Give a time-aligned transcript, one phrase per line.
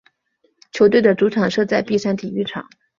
[0.71, 2.67] 球队的主场设在碧山体育场。